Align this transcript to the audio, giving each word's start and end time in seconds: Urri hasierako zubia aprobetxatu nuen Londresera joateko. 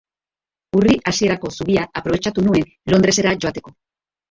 Urri 0.79 0.95
hasierako 1.11 1.51
zubia 1.57 1.85
aprobetxatu 2.03 2.47
nuen 2.49 2.67
Londresera 2.95 3.37
joateko. 3.47 3.79